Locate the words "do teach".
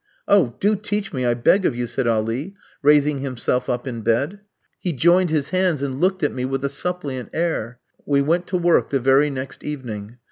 0.59-1.13